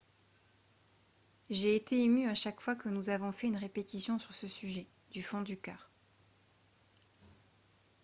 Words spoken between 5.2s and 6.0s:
fond du cœur.»